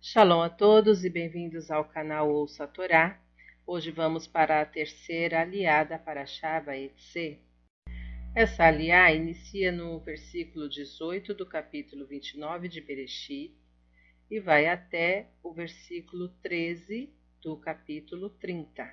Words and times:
Shalom 0.00 0.40
a 0.40 0.48
todos 0.48 1.04
e 1.04 1.10
bem-vindos 1.10 1.70
ao 1.70 1.84
canal 1.84 2.30
Ouça 2.30 2.64
a 2.64 2.66
Torá. 2.66 3.18
Hoje 3.66 3.90
vamos 3.90 4.26
para 4.26 4.60
a 4.60 4.66
terceira 4.66 5.40
aliada 5.40 5.98
para 5.98 6.24
Shava 6.24 6.76
Etze. 6.76 7.40
Essa 8.34 8.66
aliá 8.66 9.10
inicia 9.10 9.72
no 9.72 9.98
versículo 9.98 10.68
18 10.68 11.34
do 11.34 11.44
capítulo 11.44 12.06
29 12.06 12.68
de 12.68 12.80
Bereshit 12.80 13.56
e 14.30 14.38
vai 14.38 14.68
até 14.68 15.30
o 15.42 15.52
versículo 15.52 16.28
13 16.40 17.12
do 17.42 17.56
capítulo 17.56 18.30
30. 18.30 18.88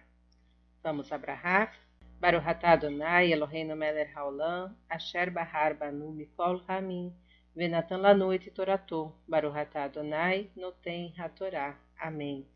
Vamos 0.82 1.12
abrahar. 1.12 1.78
Baruch 2.20 2.48
atah 2.48 2.72
Adonai 2.72 3.32
Eloheinu 3.32 3.76
melech 3.76 4.12
haolam 4.16 4.76
asher 4.90 5.30
bahar 5.30 5.76
banu 5.76 6.12
mikol 6.12 6.64
hamim 6.68 7.14
Venatan 7.56 7.98
Lanoite 7.98 8.50
Toratô, 8.50 9.14
Baruhatá 9.28 9.84
Adonai, 9.84 10.50
Notem 10.56 11.14
Hatorá. 11.16 11.80
Amém. 12.00 12.48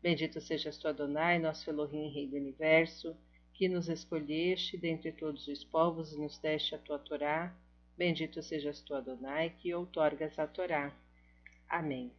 Bendito 0.00 0.40
sejas 0.40 0.78
tu, 0.78 0.86
Adonai, 0.86 1.40
nosso 1.40 1.68
Elohim, 1.68 2.08
Rei 2.08 2.28
do 2.28 2.36
Universo, 2.36 3.16
que 3.52 3.68
nos 3.68 3.88
escolheste 3.88 4.76
dentre 4.76 5.10
todos 5.10 5.48
os 5.48 5.64
povos 5.64 6.12
e 6.12 6.20
nos 6.20 6.38
deste 6.38 6.76
a 6.76 6.78
tua 6.78 7.00
Torá. 7.00 7.52
Bendito 7.96 8.40
sejas 8.40 8.80
tu, 8.80 8.94
Adonai, 8.94 9.50
que 9.58 9.74
outorgas 9.74 10.38
a 10.38 10.46
Torá. 10.46 10.96
Amém. 11.68 12.12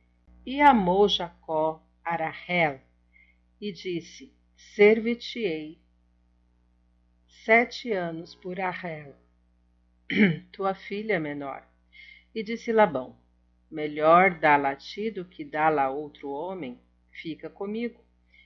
E 0.45 0.59
amou 0.59 1.07
Jacó 1.07 1.81
a 2.03 2.17
Rahel 2.17 2.81
e 3.61 3.71
disse: 3.71 4.33
Servir-te-ei 4.75 5.79
sete 7.45 7.93
anos 7.93 8.35
por 8.35 8.57
Rahel, 8.57 9.15
tua 10.51 10.75
filha 10.75 11.17
menor 11.17 11.68
e 12.39 12.43
disse 12.43 12.71
Labão: 12.71 13.17
Melhor 13.69 14.39
dá-la 14.39 14.69
a 14.69 14.75
ti 14.75 15.11
do 15.11 15.25
que 15.25 15.43
dá-la 15.43 15.83
a 15.83 15.91
outro 15.91 16.29
homem, 16.29 16.79
fica 17.11 17.49
comigo. 17.49 18.01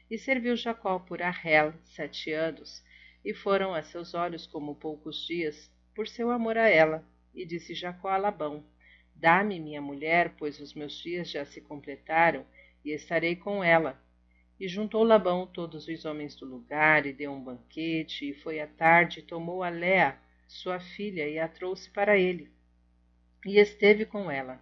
E 0.09 0.17
serviu 0.17 0.55
Jacó 0.55 0.97
por 0.97 1.22
Arrel 1.22 1.75
sete 1.83 2.31
anos, 2.31 2.83
e 3.23 3.36
foram 3.36 3.71
a 3.71 3.83
seus 3.83 4.16
olhos 4.16 4.47
como 4.47 4.73
poucos 4.73 5.27
dias, 5.27 5.71
por 5.94 6.08
seu 6.08 6.31
amor 6.31 6.58
a 6.58 6.67
ela. 6.67 7.08
E 7.36 7.45
disse 7.45 7.75
Jacó 7.75 8.09
a 8.09 8.17
Labão: 8.17 8.66
Dá-me 9.16 9.59
minha 9.59 9.80
mulher, 9.80 10.33
pois 10.39 10.59
os 10.59 10.73
meus 10.73 10.99
dias 10.99 11.30
já 11.30 11.45
se 11.45 11.61
completaram, 11.61 12.47
e 12.83 12.89
estarei 12.89 13.36
com 13.36 13.64
ela. 13.64 14.02
E 14.59 14.67
juntou 14.67 15.03
Labão 15.03 15.45
todos 15.45 15.88
os 15.88 16.03
homens 16.03 16.36
do 16.36 16.47
lugar, 16.47 17.05
e 17.05 17.14
deu 17.14 17.31
um 17.31 17.44
banquete, 17.44 18.27
e 18.27 18.33
foi 18.33 18.59
à 18.59 18.66
tarde, 18.66 19.19
e 19.19 19.23
tomou 19.23 19.61
a 19.61 19.69
Léa, 19.69 20.17
sua 20.47 20.80
filha, 20.80 21.30
e 21.30 21.38
a 21.38 21.47
trouxe 21.47 21.91
para 21.91 22.17
ele 22.17 22.52
e 23.45 23.58
esteve 23.58 24.05
com 24.05 24.30
ela. 24.30 24.61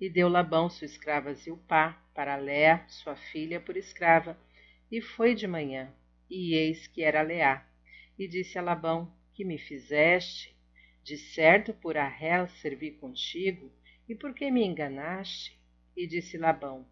E 0.00 0.08
deu 0.08 0.28
Labão 0.28 0.70
sua 0.70 0.86
escrava 0.86 1.34
Zilpá 1.34 2.00
para 2.14 2.36
Léa, 2.36 2.84
sua 2.88 3.16
filha, 3.16 3.60
por 3.60 3.76
escrava. 3.76 4.38
E 4.90 5.00
foi 5.00 5.34
de 5.34 5.46
manhã, 5.46 5.92
e 6.30 6.54
eis 6.54 6.86
que 6.86 7.02
era 7.02 7.22
Leá. 7.22 7.66
E 8.18 8.28
disse 8.28 8.58
a 8.58 8.62
Labão: 8.62 9.12
Que 9.34 9.44
me 9.44 9.58
fizeste? 9.58 10.56
De 11.02 11.16
certo 11.16 11.72
por 11.72 11.96
Arrel 11.96 12.48
servi 12.48 12.90
contigo, 12.90 13.72
e 14.08 14.14
por 14.14 14.34
que 14.34 14.50
me 14.50 14.64
enganaste? 14.64 15.58
E 15.96 16.06
disse 16.06 16.38
Labão: 16.38 16.86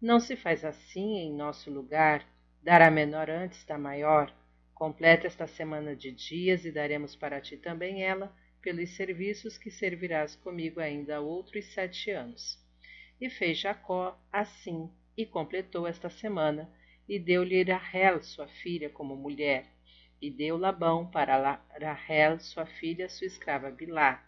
Não 0.00 0.20
se 0.20 0.36
faz 0.36 0.64
assim 0.64 1.18
em 1.18 1.34
nosso 1.34 1.70
lugar, 1.70 2.24
dar 2.62 2.80
a 2.80 2.90
menor 2.90 3.28
antes 3.28 3.64
da 3.64 3.76
maior. 3.76 4.32
Completa 4.74 5.26
esta 5.26 5.46
semana 5.46 5.94
de 5.94 6.12
dias 6.12 6.64
e 6.64 6.72
daremos 6.72 7.14
para 7.14 7.40
ti 7.40 7.56
também 7.56 8.02
ela, 8.02 8.34
pelos 8.62 8.90
serviços 8.90 9.58
que 9.58 9.70
servirás 9.70 10.36
comigo 10.36 10.80
ainda 10.80 11.20
outros 11.20 11.66
sete 11.66 12.12
anos. 12.12 12.58
E 13.20 13.28
fez 13.28 13.58
Jacó 13.58 14.18
assim, 14.32 14.88
e 15.16 15.26
completou 15.26 15.86
esta 15.86 16.08
semana, 16.08 16.72
e 17.08 17.18
deu-lhe 17.18 17.62
Rahel, 17.64 18.22
sua 18.22 18.46
filha, 18.46 18.88
como 18.88 19.16
mulher, 19.16 19.66
e 20.20 20.30
deu 20.30 20.56
Labão 20.56 21.10
para 21.10 21.60
Rahel, 21.80 22.38
sua 22.38 22.64
filha, 22.64 23.08
sua 23.08 23.26
escrava 23.26 23.70
Bilá, 23.70 24.24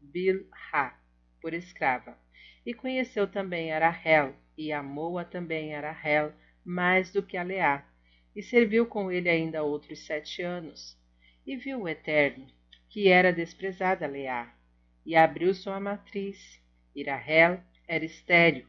Bilhá, 0.00 1.00
por 1.40 1.54
escrava. 1.54 2.18
E 2.64 2.74
conheceu 2.74 3.28
também 3.28 3.72
a 3.72 3.78
Rahel, 3.78 4.34
e 4.58 4.72
amou-a 4.72 5.24
também 5.24 5.74
a 5.74 5.80
Rahel, 5.80 6.32
mais 6.64 7.12
do 7.12 7.22
que 7.22 7.36
a 7.36 7.44
Leá, 7.44 7.88
e 8.34 8.42
serviu 8.42 8.86
com 8.86 9.10
ele 9.10 9.28
ainda 9.28 9.62
outros 9.62 10.04
sete 10.04 10.42
anos. 10.42 10.98
E 11.46 11.56
viu 11.56 11.82
o 11.82 11.88
Eterno 11.88 12.55
que 12.96 13.08
era 13.08 13.30
desprezada 13.30 14.06
Leá, 14.06 14.56
e 15.04 15.14
abriu 15.14 15.52
sua 15.52 15.78
matriz. 15.78 16.58
Irahel 16.94 17.60
era 17.86 18.06
estéril, 18.06 18.64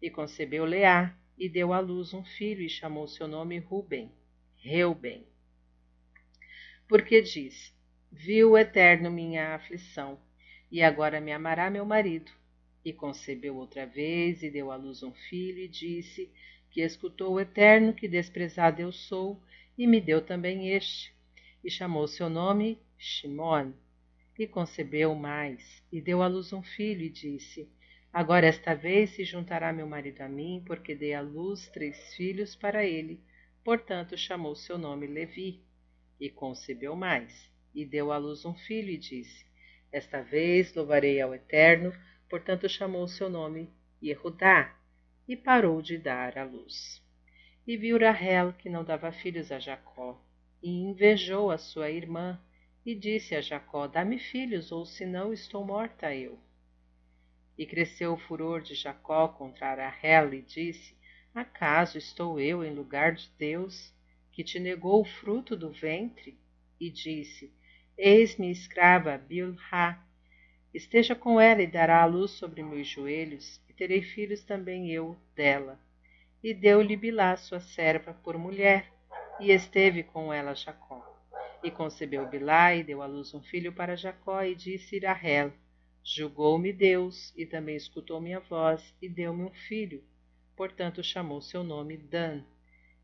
e 0.00 0.08
concebeu 0.08 0.64
Leá, 0.64 1.14
e 1.36 1.46
deu 1.46 1.74
à 1.74 1.78
luz 1.78 2.14
um 2.14 2.24
filho, 2.24 2.62
e 2.62 2.70
chamou 2.70 3.06
seu 3.06 3.28
nome 3.28 3.58
Ruben, 3.58 4.10
Reuben. 4.56 5.26
Porque 6.88 7.20
diz: 7.20 7.70
Viu 8.10 8.52
o 8.52 8.56
Eterno 8.56 9.10
minha 9.10 9.54
aflição, 9.56 10.18
e 10.72 10.82
agora 10.82 11.20
me 11.20 11.30
amará 11.30 11.68
meu 11.68 11.84
marido. 11.84 12.32
E 12.82 12.94
concebeu 12.94 13.56
outra 13.56 13.84
vez, 13.84 14.42
e 14.42 14.48
deu 14.48 14.70
à 14.70 14.76
luz 14.76 15.02
um 15.02 15.12
filho, 15.12 15.58
e 15.58 15.68
disse: 15.68 16.32
Que 16.70 16.80
escutou 16.80 17.34
o 17.34 17.40
Eterno, 17.40 17.92
que 17.92 18.08
desprezado 18.08 18.80
eu 18.80 18.90
sou, 18.90 19.38
e 19.76 19.86
me 19.86 20.00
deu 20.00 20.22
também 20.22 20.70
este. 20.70 21.14
E 21.62 21.70
chamou 21.70 22.08
seu 22.08 22.30
nome 22.30 22.80
Shimon, 22.98 23.72
e 24.38 24.46
concebeu 24.46 25.14
mais, 25.14 25.82
e 25.90 26.00
deu 26.00 26.22
à 26.22 26.26
luz 26.26 26.52
um 26.52 26.62
filho, 26.62 27.02
e 27.02 27.10
disse: 27.10 27.68
Agora 28.12 28.46
esta 28.46 28.74
vez 28.74 29.10
se 29.10 29.24
juntará 29.24 29.72
meu 29.72 29.86
marido 29.86 30.20
a 30.22 30.28
mim, 30.28 30.62
porque 30.66 30.94
dei 30.94 31.14
à 31.14 31.20
luz 31.20 31.68
três 31.68 32.14
filhos 32.14 32.56
para 32.56 32.84
ele. 32.84 33.20
Portanto, 33.64 34.16
chamou 34.16 34.54
seu 34.54 34.78
nome 34.78 35.06
Levi, 35.06 35.62
e 36.20 36.30
concebeu 36.30 36.96
mais, 36.96 37.50
e 37.74 37.84
deu 37.84 38.10
à 38.10 38.16
luz 38.16 38.44
um 38.44 38.54
filho, 38.54 38.90
e 38.90 38.96
disse: 38.96 39.44
Esta 39.92 40.22
vez 40.22 40.74
louvarei 40.74 41.20
ao 41.20 41.34
Eterno, 41.34 41.92
portanto 42.28 42.68
chamou 42.68 43.06
seu 43.06 43.28
nome 43.28 43.70
Yehudá, 44.02 44.74
e 45.28 45.36
parou 45.36 45.82
de 45.82 45.98
dar 45.98 46.38
à 46.38 46.44
luz. 46.44 47.02
E 47.66 47.76
viu 47.76 47.98
Rahel 47.98 48.52
que 48.52 48.70
não 48.70 48.84
dava 48.84 49.10
filhos 49.12 49.50
a 49.50 49.58
Jacó, 49.58 50.22
e 50.62 50.70
invejou 50.70 51.50
a 51.50 51.58
sua 51.58 51.90
irmã, 51.90 52.40
e 52.86 52.94
disse 52.94 53.34
a 53.34 53.40
Jacó: 53.40 53.88
Dá-me 53.88 54.16
filhos, 54.16 54.70
ou 54.70 54.86
senão 54.86 55.32
estou 55.32 55.64
morta 55.64 56.14
eu. 56.14 56.38
E 57.58 57.66
cresceu 57.66 58.12
o 58.12 58.16
furor 58.16 58.62
de 58.62 58.76
Jacó 58.76 59.26
contra 59.26 59.74
Rahel 59.74 60.32
e 60.32 60.42
disse: 60.42 60.96
Acaso 61.34 61.98
estou 61.98 62.38
eu 62.38 62.64
em 62.64 62.72
lugar 62.72 63.14
de 63.14 63.28
Deus, 63.36 63.92
que 64.30 64.44
te 64.44 64.60
negou 64.60 65.00
o 65.00 65.04
fruto 65.04 65.56
do 65.56 65.72
ventre? 65.72 66.38
E 66.78 66.88
disse: 66.88 67.52
Eis-me 67.98 68.52
escrava 68.52 69.18
Bilhá. 69.18 70.00
Esteja 70.72 71.16
com 71.16 71.40
ela 71.40 71.62
e 71.62 71.66
dará 71.66 72.02
a 72.02 72.06
luz 72.06 72.32
sobre 72.32 72.62
meus 72.62 72.86
joelhos, 72.86 73.60
e 73.68 73.72
terei 73.72 74.02
filhos 74.02 74.44
também 74.44 74.92
eu 74.92 75.16
dela. 75.34 75.80
E 76.40 76.54
deu-lhe 76.54 76.96
Bilá 76.96 77.36
sua 77.36 77.58
serva 77.58 78.14
por 78.22 78.38
mulher, 78.38 78.92
e 79.40 79.50
esteve 79.50 80.04
com 80.04 80.32
ela 80.32 80.54
Jacó. 80.54 81.05
E 81.66 81.70
concebeu 81.72 82.28
Bilá 82.28 82.76
e 82.76 82.84
deu 82.84 83.02
à 83.02 83.06
luz 83.06 83.34
um 83.34 83.42
filho 83.42 83.72
para 83.72 83.96
Jacó 83.96 84.40
e 84.44 84.54
disse 84.54 85.00
Rahel, 85.00 85.52
Julgou-me 86.00 86.72
Deus 86.72 87.34
e 87.36 87.44
também 87.44 87.74
escutou 87.74 88.20
minha 88.20 88.38
voz 88.38 88.94
e 89.02 89.08
deu-me 89.08 89.42
um 89.42 89.50
filho. 89.50 90.00
Portanto 90.56 91.02
chamou 91.02 91.42
seu 91.42 91.64
nome 91.64 91.96
Dan. 91.96 92.44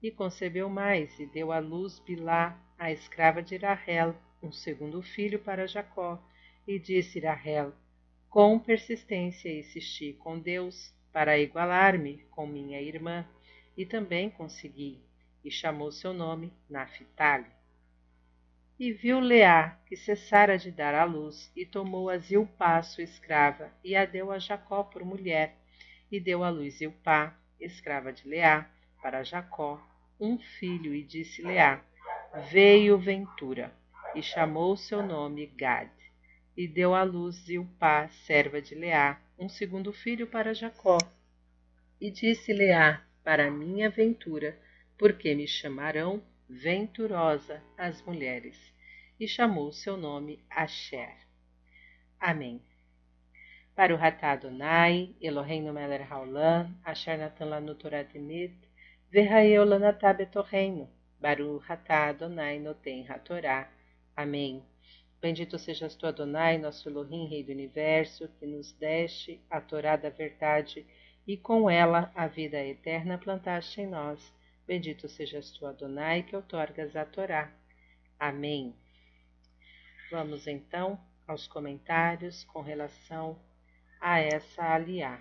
E 0.00 0.12
concebeu 0.12 0.68
mais 0.68 1.18
e 1.18 1.26
deu 1.26 1.50
à 1.50 1.58
luz 1.58 1.98
Bilá, 1.98 2.56
a 2.78 2.92
escrava 2.92 3.42
de 3.42 3.56
Rahel, 3.56 4.14
um 4.40 4.52
segundo 4.52 5.02
filho 5.02 5.40
para 5.40 5.66
Jacó. 5.66 6.22
E 6.64 6.78
disse 6.78 7.18
Rahel, 7.18 7.72
com 8.30 8.60
persistência 8.60 9.52
insisti 9.52 10.12
com 10.12 10.38
Deus 10.38 10.94
para 11.12 11.36
igualar-me 11.36 12.24
com 12.30 12.46
minha 12.46 12.80
irmã, 12.80 13.26
e 13.76 13.84
também 13.84 14.30
consegui, 14.30 15.02
e 15.44 15.50
chamou 15.50 15.90
seu 15.90 16.12
nome 16.12 16.52
Naphtali. 16.70 17.61
E 18.84 18.90
viu 18.90 19.20
Leá 19.20 19.78
que 19.86 19.94
cessara 19.94 20.58
de 20.58 20.72
dar 20.72 20.92
à 20.92 21.04
luz, 21.04 21.52
e 21.54 21.64
tomou 21.64 22.10
a 22.10 22.18
Zilpá, 22.18 22.82
sua 22.82 23.04
escrava, 23.04 23.70
e 23.84 23.94
a 23.94 24.04
deu 24.04 24.32
a 24.32 24.40
Jacó 24.40 24.82
por 24.82 25.04
mulher, 25.04 25.56
e 26.10 26.18
deu 26.18 26.42
à 26.42 26.50
luz 26.50 26.78
Zilpá, 26.78 27.32
escrava 27.60 28.12
de 28.12 28.26
Leá, 28.26 28.68
para 29.00 29.22
Jacó, 29.22 29.80
um 30.18 30.36
filho, 30.36 30.92
e 30.92 31.04
disse 31.04 31.42
Leá: 31.42 31.80
Veio 32.50 32.98
ventura, 32.98 33.72
e 34.16 34.20
chamou 34.20 34.76
seu 34.76 35.00
nome 35.00 35.46
Gad, 35.46 35.92
e 36.56 36.66
deu 36.66 36.92
à 36.92 37.04
luz 37.04 37.36
Zilpá, 37.36 38.08
serva 38.08 38.60
de 38.60 38.74
Leá, 38.74 39.16
um 39.38 39.48
segundo 39.48 39.92
filho 39.92 40.26
para 40.26 40.52
Jacó. 40.52 40.98
E 42.00 42.10
disse 42.10 42.52
Leá: 42.52 43.00
Para 43.22 43.48
minha 43.48 43.88
ventura, 43.88 44.58
porque 44.98 45.36
me 45.36 45.46
chamarão 45.46 46.20
venturosa 46.52 47.62
as 47.78 48.02
mulheres, 48.02 48.56
e 49.18 49.26
chamou 49.26 49.72
seu 49.72 49.96
nome 49.96 50.38
Asher. 50.50 51.16
Amém. 52.20 52.60
Baru 53.74 53.96
Hatá 53.96 54.32
Adonai, 54.32 55.14
Eloheinu 55.20 55.72
Meler 55.72 56.12
Haolam, 56.12 56.76
Asher 56.84 57.16
Natan 57.16 57.46
Lanu 57.46 57.74
Torah 57.74 58.04
Temet, 58.04 58.54
Verraeu 59.10 59.64
Lanatá 59.64 60.12
Betorreino, 60.12 60.90
Baru 61.18 61.62
Hatá 61.66 62.08
Adonai 62.08 62.58
Noten 62.58 63.06
Hatorá. 63.08 63.70
Amém. 64.14 64.62
Bendito 65.22 65.58
sejas 65.58 65.94
tu, 65.94 66.06
Adonai, 66.06 66.58
nosso 66.58 66.86
Elohim, 66.88 67.28
Rei 67.28 67.42
do 67.42 67.52
Universo, 67.52 68.28
que 68.38 68.46
nos 68.46 68.72
deste 68.72 69.40
a 69.48 69.58
Torá 69.60 69.96
da 69.96 70.10
verdade 70.10 70.86
e 71.26 71.36
com 71.36 71.70
ela 71.70 72.12
a 72.14 72.26
vida 72.26 72.62
eterna 72.62 73.16
plantaste 73.16 73.80
em 73.80 73.86
nós. 73.86 74.20
Bendito 74.66 75.08
sejas 75.08 75.50
tu, 75.50 75.66
Adonai, 75.66 76.22
que 76.22 76.36
outorgas 76.36 76.94
a 76.94 77.04
Torá. 77.04 77.52
Amém. 78.18 78.74
Vamos 80.10 80.46
então 80.46 81.00
aos 81.26 81.48
comentários 81.48 82.44
com 82.44 82.60
relação 82.60 83.38
a 84.00 84.18
essa 84.20 84.62
aliá. 84.62 85.20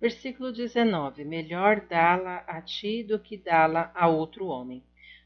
Versículo 0.00 0.52
19: 0.52 1.24
Melhor 1.24 1.80
dá-la 1.80 2.38
a 2.46 2.62
ti 2.62 3.02
do 3.02 3.18
que 3.18 3.36
dá-la 3.36 3.92
a 3.94 4.08
outro 4.08 4.46
homem. 4.46 4.82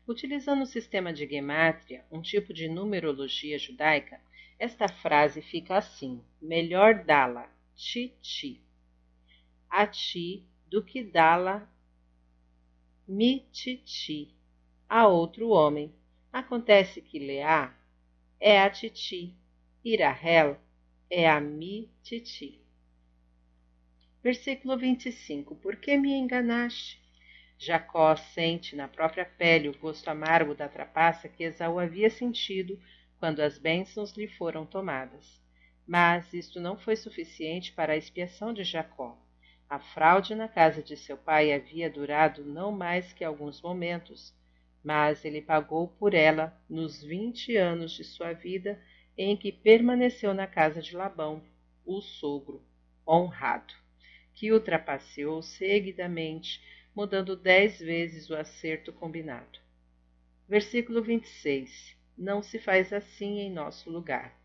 Utilizando 0.06 0.62
o 0.62 0.66
sistema 0.66 1.12
de 1.12 1.26
gemátria, 1.28 2.04
um 2.10 2.20
tipo 2.20 2.52
de 2.52 2.68
numerologia 2.68 3.58
judaica, 3.58 4.20
esta 4.58 4.88
frase 4.88 5.40
fica 5.40 5.76
assim: 5.76 6.24
Melhor 6.42 7.04
dá-la 7.04 7.48
ti-ti 7.76 8.60
a 9.70 9.86
ti 9.86 10.44
do 10.68 10.82
que 10.82 11.02
dá-la 11.04 11.66
mi-ti-ti 13.10 14.32
a 14.88 15.08
outro 15.08 15.48
homem. 15.48 15.92
Acontece 16.32 17.02
que 17.02 17.18
Leá 17.18 17.76
é 18.38 18.60
a 18.60 18.70
Titi 18.70 19.34
e 19.84 19.96
Rahel 19.96 20.56
é 21.10 21.28
a 21.28 21.40
mi-Titi. 21.40 22.60
Versículo 24.22 24.78
25: 24.78 25.56
Por 25.56 25.74
que 25.74 25.96
me 25.96 26.12
enganaste? 26.12 27.00
Jacó 27.58 28.14
sente 28.14 28.76
na 28.76 28.86
própria 28.86 29.24
pele 29.24 29.68
o 29.68 29.76
gosto 29.76 30.06
amargo 30.06 30.54
da 30.54 30.68
trapaça 30.68 31.28
que 31.28 31.42
Esaú 31.42 31.80
havia 31.80 32.10
sentido 32.10 32.80
quando 33.18 33.40
as 33.40 33.58
bênçãos 33.58 34.12
lhe 34.12 34.28
foram 34.28 34.64
tomadas. 34.64 35.42
Mas 35.84 36.32
isto 36.32 36.60
não 36.60 36.78
foi 36.78 36.94
suficiente 36.94 37.72
para 37.72 37.94
a 37.94 37.96
expiação 37.96 38.54
de 38.54 38.62
Jacó. 38.62 39.18
A 39.70 39.78
fraude 39.78 40.34
na 40.34 40.48
casa 40.48 40.82
de 40.82 40.96
seu 40.96 41.16
pai 41.16 41.52
havia 41.52 41.88
durado 41.88 42.44
não 42.44 42.72
mais 42.72 43.12
que 43.12 43.22
alguns 43.22 43.62
momentos, 43.62 44.34
mas 44.82 45.24
ele 45.24 45.40
pagou 45.40 45.86
por 45.86 46.12
ela 46.12 46.60
nos 46.68 47.00
vinte 47.04 47.56
anos 47.56 47.92
de 47.92 48.02
sua 48.02 48.32
vida 48.32 48.82
em 49.16 49.36
que 49.36 49.52
permaneceu 49.52 50.34
na 50.34 50.44
casa 50.44 50.82
de 50.82 50.96
Labão, 50.96 51.40
o 51.86 52.00
sogro, 52.00 52.60
honrado, 53.06 53.72
que 54.34 54.52
o 54.52 54.58
trapaceou 54.58 55.40
seguidamente, 55.40 56.60
mudando 56.92 57.36
dez 57.36 57.78
vezes 57.78 58.28
o 58.28 58.34
acerto 58.34 58.92
combinado. 58.92 59.60
Versículo 60.48 61.00
26. 61.00 61.96
Não 62.18 62.42
se 62.42 62.58
faz 62.58 62.92
assim 62.92 63.38
em 63.38 63.52
nosso 63.52 63.88
lugar. 63.88 64.36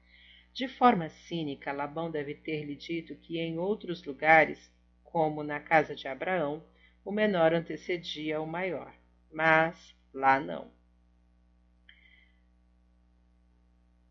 De 0.54 0.68
forma 0.68 1.10
cínica, 1.10 1.72
Labão 1.72 2.12
deve 2.12 2.36
ter 2.36 2.64
lhe 2.64 2.76
dito 2.76 3.16
que 3.16 3.40
em 3.40 3.58
outros 3.58 4.04
lugares, 4.04 4.72
como 5.06 5.44
na 5.44 5.60
casa 5.60 5.96
de 5.96 6.08
Abraão, 6.08 6.64
o 7.06 7.12
menor 7.12 7.54
antecedia 7.54 8.42
o 8.42 8.46
maior. 8.46 8.94
Mas 9.32 9.96
lá 10.14 10.40
não. 10.40 10.72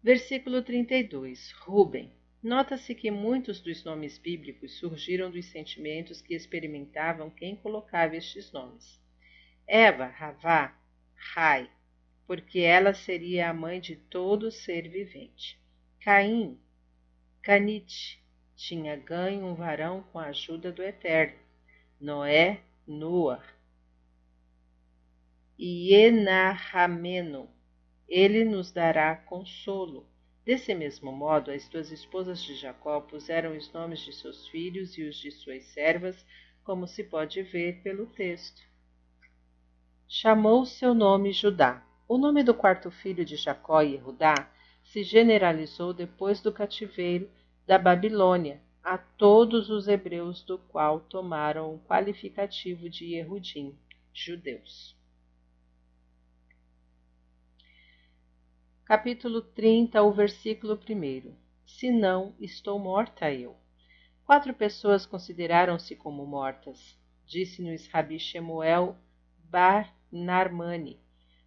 Versículo 0.02 0.62
32. 0.62 1.52
Ruben. 1.52 2.12
Nota-se 2.43 2.94
que 2.94 3.11
muitos 3.11 3.61
dos 3.61 3.82
nomes 3.85 4.19
bíblicos 4.19 4.79
surgiram 4.79 5.31
dos 5.31 5.46
sentimentos 5.46 6.20
que 6.20 6.35
experimentavam 6.35 7.31
quem 7.31 7.56
colocava 7.56 8.17
estes 8.17 8.52
nomes. 8.52 9.00
Eva, 9.67 10.06
Ravá, 10.06 10.79
Rai, 11.14 11.70
porque 12.26 12.61
ela 12.61 12.93
seria 12.93 13.49
a 13.49 13.55
mãe 13.55 13.81
de 13.81 13.97
todo 13.97 14.50
ser 14.50 14.88
vivente. 14.90 15.58
Caim, 16.00 16.58
Canite, 17.40 18.24
tinha 18.56 18.97
ganho 18.97 19.47
um 19.47 19.55
varão 19.55 20.03
com 20.12 20.19
a 20.19 20.27
ajuda 20.27 20.71
do 20.71 20.83
Eterno. 20.83 21.39
Noé, 22.01 22.61
Noar, 22.87 23.55
e 25.59 25.95
Enarrameno, 25.95 27.49
ele 28.09 28.45
nos 28.45 28.73
dará 28.73 29.15
consolo. 29.15 30.06
Desse 30.45 30.75
mesmo 30.75 31.12
modo, 31.12 31.51
as 31.51 31.69
duas 31.69 31.91
esposas 31.91 32.43
de 32.43 32.55
Jacó 32.56 33.01
puseram 33.01 33.56
os 33.56 33.73
nomes 33.73 34.01
de 34.01 34.12
seus 34.12 34.47
filhos 34.49 34.99
e 34.99 35.05
os 35.05 35.17
de 35.17 35.31
suas 35.31 35.65
servas, 35.67 36.27
como 36.65 36.87
se 36.87 37.05
pode 37.05 37.41
ver 37.43 37.83
pelo 37.83 38.07
texto. 38.07 38.62
Chamou 40.09 40.67
seu 40.67 40.93
nome 40.93 41.33
Judá. 41.33 41.87
O 42.07 42.19
nome 42.19 42.43
do 42.43 42.53
quarto 42.53 42.91
filho 42.91 43.25
de 43.25 43.37
Jacó, 43.37 43.81
Yehudá, 43.81 44.50
se 44.83 45.03
generalizou 45.03 45.95
depois 45.95 46.41
do 46.43 46.53
cativeiro 46.53 47.31
da 47.66 47.78
Babilônia 47.78 48.61
a 48.82 48.99
todos 48.99 49.70
os 49.70 49.88
hebreus 49.88 50.43
do 50.43 50.58
qual 50.58 51.00
tomaram 51.00 51.75
o 51.75 51.78
qualificativo 51.81 52.90
de 52.90 53.14
Yehudim, 53.14 53.75
judeus. 54.12 54.94
Capítulo 58.84 59.40
30, 59.40 60.02
o 60.02 60.12
versículo 60.12 60.75
1. 60.75 61.34
Se 61.64 61.90
não, 61.90 62.34
estou 62.38 62.78
morta 62.78 63.32
eu. 63.32 63.56
Quatro 64.26 64.52
pessoas 64.52 65.06
consideraram-se 65.06 65.96
como 65.96 66.26
mortas. 66.26 66.99
Disse-nos 67.25 67.87
Rabi 67.87 68.19
Shemuel 68.19 68.99
Bar 69.44 69.96
Narmani, 70.12 71.00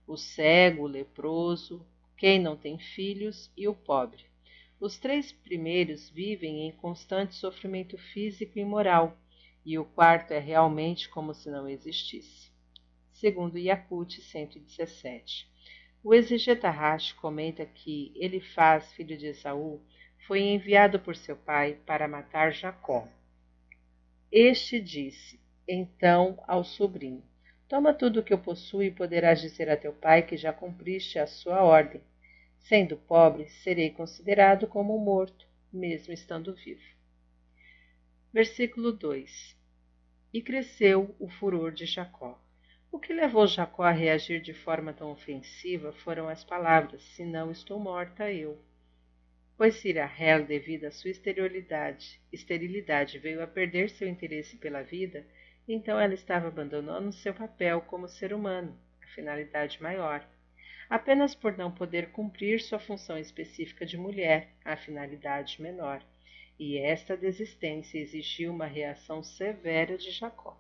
o 0.08 0.18
cego, 0.18 0.84
o 0.84 0.88
leproso, 0.88 1.86
quem 2.18 2.40
não 2.40 2.58
tem 2.58 2.80
filhos 2.80 3.52
e 3.56 3.68
o 3.68 3.76
pobre. 3.76 4.26
Os 4.80 5.00
três 5.00 5.32
primeiros 5.32 6.08
vivem 6.10 6.68
em 6.68 6.72
constante 6.72 7.34
sofrimento 7.34 7.98
físico 7.98 8.60
e 8.60 8.64
moral, 8.64 9.18
e 9.66 9.80
o 9.80 9.84
quarto 9.84 10.32
é 10.32 10.40
realmente 10.40 11.10
como 11.10 11.34
se 11.34 11.50
não 11.50 11.68
existisse. 11.68 12.52
Segundo 13.12 13.58
Yakut 13.58 14.22
117. 14.22 15.50
O 16.04 16.14
exegeta 16.14 16.70
Rashi 16.70 17.16
comenta 17.16 17.66
que 17.66 18.12
Elifaz, 18.16 18.94
filho 18.94 19.18
de 19.18 19.26
Esaú, 19.26 19.82
foi 20.28 20.42
enviado 20.42 21.00
por 21.00 21.16
seu 21.16 21.36
pai 21.36 21.80
para 21.86 22.08
matar 22.08 22.54
Jacó. 22.54 23.08
Este 24.32 24.80
disse, 24.80 25.40
então, 25.68 26.42
ao 26.48 26.64
sobrinho: 26.64 27.24
Toma 27.68 27.96
tudo 27.96 28.20
o 28.20 28.24
que 28.24 28.32
eu 28.32 28.38
possuo 28.38 28.84
e 28.84 28.92
poderás 28.92 29.42
dizer 29.42 29.70
a 29.72 29.76
teu 29.76 29.92
pai 29.92 30.22
que 30.22 30.38
já 30.38 30.54
cumpriste 30.54 31.18
a 31.18 31.26
sua 31.26 31.64
ordem. 31.64 32.00
Sendo 32.68 32.98
pobre, 32.98 33.48
serei 33.48 33.92
considerado 33.92 34.68
como 34.68 35.00
morto, 35.00 35.48
mesmo 35.72 36.14
estando 36.14 36.54
vivo. 36.54 36.84
Versículo 38.34 38.92
2: 38.92 39.56
E 40.34 40.42
cresceu 40.42 41.16
o 41.18 41.30
furor 41.30 41.72
de 41.72 41.86
Jacó. 41.86 42.38
O 42.92 43.00
que 43.00 43.14
levou 43.14 43.48
Jacó 43.48 43.84
a 43.84 43.92
reagir 43.92 44.42
de 44.42 44.54
forma 44.54 44.92
tão 44.92 45.12
ofensiva 45.12 45.94
foram 45.94 46.28
as 46.28 46.44
palavras: 46.44 47.02
Se 47.16 47.24
não 47.24 47.52
estou 47.52 47.80
morta, 47.80 48.30
eu. 48.30 48.62
Pois 49.56 49.76
se 49.76 49.94
Rahel, 49.94 50.46
devido 50.46 50.88
à 50.88 50.92
sua 50.92 51.12
esterilidade, 51.12 52.20
esterilidade, 52.34 53.18
veio 53.18 53.42
a 53.42 53.48
perder 53.48 53.90
seu 53.92 54.10
interesse 54.10 54.58
pela 54.58 54.84
vida, 54.84 55.26
então 55.66 55.98
ela 55.98 56.14
estava 56.14 56.50
abandonando 56.50 57.14
seu 57.14 57.34
papel 57.34 57.80
como 57.84 58.10
ser 58.10 58.34
humano, 58.34 58.78
a 59.02 59.08
finalidade 59.16 59.82
maior, 59.82 60.28
apenas 60.90 61.36
por 61.36 61.58
não 61.58 61.72
poder 61.72 62.12
cumprir 62.12 62.62
sua 62.62 62.80
função 62.80 63.18
específica 63.18 63.86
de 63.86 63.98
mulher, 63.98 64.56
a 64.64 64.76
finalidade 64.76 65.62
menor. 65.62 66.04
E 66.60 66.78
esta 66.78 67.16
desistência 67.16 68.00
exigiu 68.00 68.52
uma 68.52 68.66
reação 68.66 69.22
severa 69.22 69.98
de 69.98 70.12
Jacó. 70.12 70.60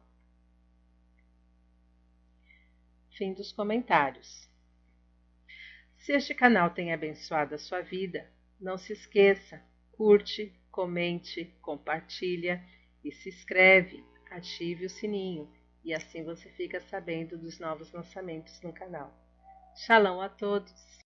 Fim 3.11 3.33
dos 3.33 3.51
comentários. 3.51 4.47
Se 5.97 6.13
este 6.13 6.35
canal 6.35 6.69
tem 6.69 6.93
abençoado 6.93 7.55
a 7.55 7.57
sua 7.57 7.81
vida, 7.81 8.29
não 8.61 8.77
se 8.77 8.93
esqueça, 8.93 9.61
curte, 9.91 10.53
comente, 10.69 11.45
compartilha 11.61 12.63
e 13.03 13.11
se 13.11 13.29
inscreve, 13.29 14.03
ative 14.29 14.85
o 14.85 14.89
sininho 14.89 15.51
e 15.83 15.93
assim 15.93 16.23
você 16.23 16.49
fica 16.49 16.81
sabendo 16.81 17.37
dos 17.37 17.59
novos 17.59 17.91
lançamentos 17.91 18.61
no 18.61 18.73
canal. 18.73 19.26
Shalom 19.77 20.19
a 20.19 20.29
todos! 20.29 20.87